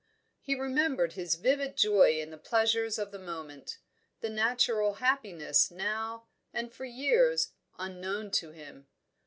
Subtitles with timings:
[0.41, 3.77] He remembered his vivid joy in the pleasures of the moment,
[4.19, 8.87] the natural happiness now, and for years, unknown to him.